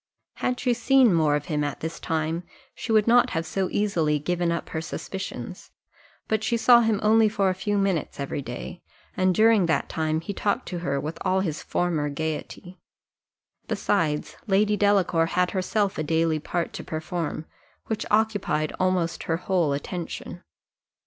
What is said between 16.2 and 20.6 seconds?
part to perform, which occupied almost her whole attention.